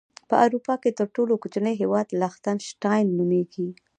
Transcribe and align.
په 0.29 0.35
اروپا 0.45 0.75
کې 0.81 0.89
تر 0.99 1.07
ټولو 1.15 1.33
کوچنی 1.41 1.73
هیواد 1.81 2.07
لختن 2.21 2.57
شټاين 2.69 3.07
نوميږي. 3.17 3.67